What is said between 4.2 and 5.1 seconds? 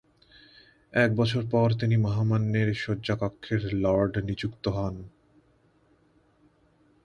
নিযুক্ত হন।